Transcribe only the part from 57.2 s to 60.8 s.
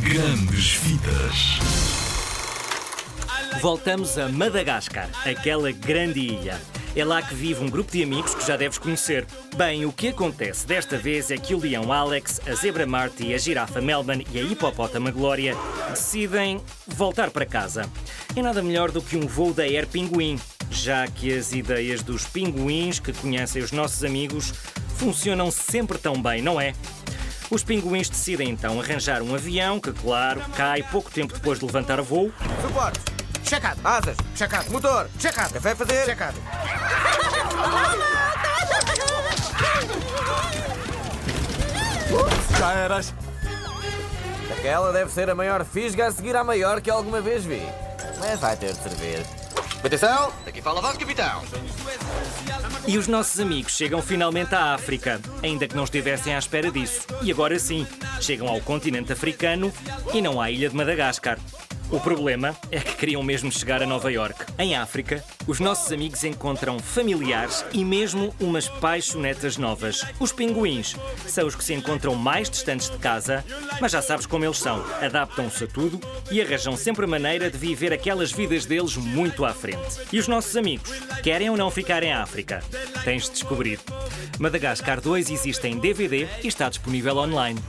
E agora sim, chegam ao continente africano e não à ilha de